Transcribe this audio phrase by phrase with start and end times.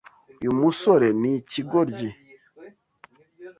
[0.39, 2.09] Uyu musore ni ikigoryi.